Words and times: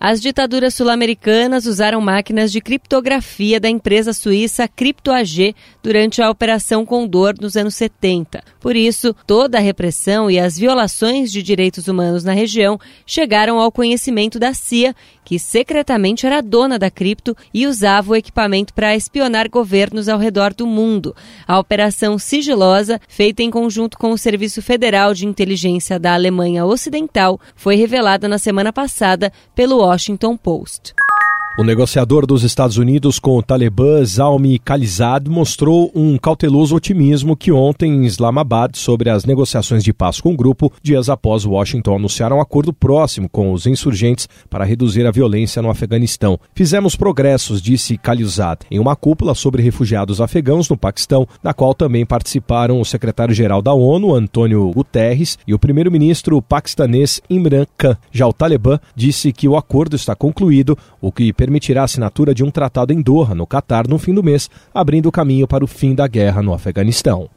As 0.00 0.20
ditaduras 0.20 0.74
sul-americanas 0.74 1.66
usaram 1.66 2.00
máquinas 2.00 2.52
de 2.52 2.60
criptografia 2.60 3.58
da 3.58 3.68
empresa 3.68 4.12
suíça 4.12 4.68
CryptoAG 4.68 5.56
durante 5.82 6.22
a 6.22 6.30
Operação 6.30 6.86
Condor 6.86 7.34
nos 7.40 7.56
anos 7.56 7.74
70. 7.74 8.40
Por 8.60 8.76
isso, 8.76 9.12
toda 9.26 9.58
a 9.58 9.60
repressão 9.60 10.30
e 10.30 10.38
as 10.38 10.56
violações 10.56 11.32
de 11.32 11.42
direitos 11.42 11.88
humanos 11.88 12.22
na 12.22 12.32
região 12.32 12.78
chegaram 13.04 13.58
ao 13.58 13.72
conhecimento 13.72 14.38
da 14.38 14.54
CIA, 14.54 14.94
que 15.24 15.36
secretamente 15.36 16.24
era 16.26 16.40
dona 16.40 16.78
da 16.78 16.90
cripto 16.90 17.36
e 17.52 17.66
usava 17.66 18.12
o 18.12 18.16
equipamento 18.16 18.72
para 18.72 18.94
espionar 18.94 19.50
governos 19.50 20.08
ao 20.08 20.18
redor 20.18 20.54
do 20.54 20.66
mundo. 20.66 21.14
A 21.46 21.58
operação 21.58 22.18
sigilosa, 22.18 23.00
feita 23.08 23.42
em 23.42 23.50
conjunto 23.50 23.98
com 23.98 24.12
o 24.12 24.18
Serviço 24.18 24.62
Federal 24.62 25.12
de 25.12 25.26
Inteligência 25.26 25.98
da 25.98 26.14
Alemanha 26.14 26.64
Ocidental, 26.64 27.40
foi 27.56 27.74
revelada 27.74 28.28
na 28.28 28.38
semana 28.38 28.72
passada 28.72 29.32
pelo 29.54 29.87
Washington 29.88 30.36
Post. 30.36 30.92
O 31.58 31.64
negociador 31.64 32.24
dos 32.24 32.44
Estados 32.44 32.78
Unidos 32.78 33.18
com 33.18 33.36
o 33.36 33.42
Talibã, 33.42 34.04
Zalmi 34.04 34.60
Khalizad, 34.60 35.28
mostrou 35.28 35.90
um 35.92 36.16
cauteloso 36.16 36.76
otimismo 36.76 37.36
que 37.36 37.50
ontem 37.50 37.90
em 37.90 38.06
Islamabad 38.06 38.76
sobre 38.76 39.10
as 39.10 39.24
negociações 39.24 39.82
de 39.82 39.92
paz 39.92 40.20
com 40.20 40.32
o 40.32 40.36
grupo, 40.36 40.72
dias 40.80 41.08
após 41.08 41.44
Washington 41.44 41.96
anunciar 41.96 42.32
um 42.32 42.40
acordo 42.40 42.72
próximo 42.72 43.28
com 43.28 43.52
os 43.52 43.66
insurgentes 43.66 44.28
para 44.48 44.64
reduzir 44.64 45.04
a 45.04 45.10
violência 45.10 45.60
no 45.60 45.68
Afeganistão. 45.68 46.38
Fizemos 46.54 46.94
progressos, 46.94 47.60
disse 47.60 47.98
Khalizad, 47.98 48.60
em 48.70 48.78
uma 48.78 48.94
cúpula 48.94 49.34
sobre 49.34 49.60
refugiados 49.60 50.20
afegãos 50.20 50.68
no 50.68 50.76
Paquistão, 50.76 51.26
na 51.42 51.52
qual 51.52 51.74
também 51.74 52.06
participaram 52.06 52.80
o 52.80 52.84
secretário-geral 52.84 53.60
da 53.60 53.74
ONU, 53.74 54.14
Antônio 54.14 54.70
Guterres, 54.70 55.36
e 55.44 55.52
o 55.52 55.58
primeiro-ministro 55.58 56.40
paquistanês 56.40 57.20
Imran 57.28 57.66
Khan. 57.76 57.96
Já 58.12 58.28
o 58.28 58.32
Talibã 58.32 58.78
disse 58.94 59.32
que 59.32 59.48
o 59.48 59.56
acordo 59.56 59.96
está 59.96 60.14
concluído, 60.14 60.78
o 61.00 61.10
que 61.10 61.32
permitirá 61.48 61.80
a 61.80 61.84
assinatura 61.84 62.34
de 62.34 62.44
um 62.44 62.50
tratado 62.50 62.92
em 62.92 63.00
Doha, 63.00 63.34
no 63.34 63.46
Catar, 63.46 63.88
no 63.88 63.98
fim 63.98 64.12
do 64.12 64.22
mês, 64.22 64.50
abrindo 64.74 65.10
caminho 65.10 65.48
para 65.48 65.64
o 65.64 65.66
fim 65.66 65.94
da 65.94 66.06
guerra 66.06 66.42
no 66.42 66.52
Afeganistão. 66.52 67.30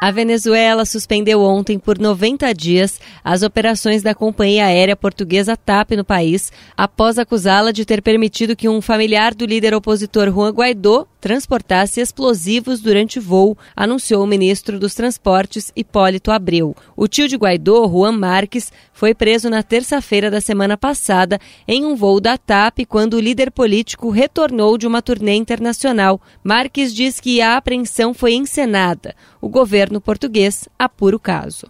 A 0.00 0.10
Venezuela 0.10 0.84
suspendeu 0.84 1.40
ontem 1.40 1.78
por 1.78 1.96
90 1.96 2.52
dias 2.52 3.00
as 3.24 3.42
operações 3.42 4.02
da 4.02 4.14
companhia 4.16 4.66
aérea 4.66 4.96
portuguesa 4.96 5.56
TAP 5.56 5.92
no 5.92 6.04
país, 6.04 6.52
após 6.76 7.20
acusá-la 7.20 7.70
de 7.70 7.84
ter 7.84 8.02
permitido 8.02 8.56
que 8.56 8.68
um 8.68 8.80
familiar 8.82 9.32
do 9.32 9.46
líder 9.46 9.74
opositor 9.74 10.28
Juan 10.28 10.50
Guaidó 10.50 11.06
transportasse 11.20 12.00
explosivos 12.00 12.80
durante 12.80 13.18
voo, 13.18 13.56
anunciou 13.74 14.22
o 14.22 14.26
ministro 14.26 14.78
dos 14.78 14.94
Transportes 14.94 15.72
Hipólito 15.74 16.30
Abreu. 16.30 16.74
O 16.96 17.08
tio 17.08 17.28
de 17.28 17.36
Guaidó, 17.36 17.88
Juan 17.88 18.12
Marques, 18.12 18.72
foi 18.92 19.14
preso 19.14 19.50
na 19.50 19.62
terça-feira 19.62 20.30
da 20.30 20.40
semana 20.40 20.76
passada 20.76 21.38
em 21.66 21.84
um 21.84 21.94
voo 21.94 22.20
da 22.20 22.38
TAP 22.38 22.86
quando 22.88 23.14
o 23.14 23.20
líder 23.20 23.50
político 23.50 24.10
retornou 24.10 24.78
de 24.78 24.86
uma 24.86 25.02
turnê 25.02 25.34
internacional. 25.34 26.20
Marques 26.42 26.94
diz 26.94 27.20
que 27.20 27.40
a 27.40 27.56
apreensão 27.56 28.14
foi 28.14 28.34
encenada. 28.34 29.14
O 29.40 29.48
governo 29.48 30.00
português 30.00 30.68
apura 30.78 31.16
o 31.16 31.20
caso. 31.20 31.66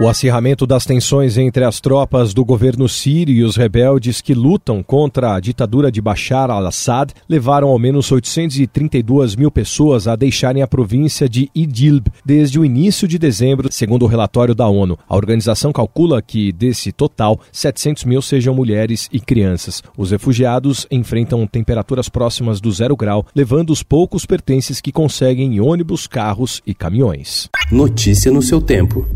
O 0.00 0.08
acirramento 0.08 0.66
das 0.66 0.84
tensões 0.84 1.38
entre 1.38 1.64
as 1.64 1.80
tropas 1.80 2.34
do 2.34 2.44
governo 2.44 2.88
sírio 2.88 3.32
e 3.32 3.44
os 3.44 3.54
rebeldes 3.54 4.20
que 4.20 4.34
lutam 4.34 4.82
contra 4.82 5.36
a 5.36 5.38
ditadura 5.38 5.88
de 5.88 6.00
Bashar 6.00 6.50
al-Assad 6.50 7.12
levaram 7.28 7.68
ao 7.68 7.78
menos 7.78 8.10
832 8.10 9.36
mil 9.36 9.52
pessoas 9.52 10.08
a 10.08 10.16
deixarem 10.16 10.62
a 10.62 10.66
província 10.66 11.28
de 11.28 11.48
Idlib 11.54 12.08
desde 12.24 12.58
o 12.58 12.64
início 12.64 13.06
de 13.06 13.20
dezembro, 13.20 13.68
segundo 13.70 14.02
o 14.02 14.08
relatório 14.08 14.52
da 14.52 14.66
ONU. 14.66 14.98
A 15.08 15.14
organização 15.14 15.72
calcula 15.72 16.20
que, 16.20 16.50
desse 16.50 16.90
total, 16.90 17.38
700 17.52 18.02
mil 18.02 18.20
sejam 18.20 18.52
mulheres 18.52 19.08
e 19.12 19.20
crianças. 19.20 19.80
Os 19.96 20.10
refugiados 20.10 20.88
enfrentam 20.90 21.46
temperaturas 21.46 22.08
próximas 22.08 22.60
do 22.60 22.72
zero 22.72 22.96
grau, 22.96 23.24
levando 23.32 23.70
os 23.70 23.84
poucos 23.84 24.26
pertences 24.26 24.80
que 24.80 24.90
conseguem 24.90 25.54
em 25.54 25.60
ônibus, 25.60 26.08
carros 26.08 26.60
e 26.66 26.74
caminhões. 26.74 27.48
Notícia 27.70 28.32
no 28.32 28.42
seu 28.42 28.60
tempo. 28.60 29.06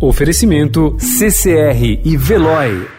Oferecimento 0.68 0.96
CCR 0.98 2.00
e 2.04 2.16
Veloy. 2.16 2.97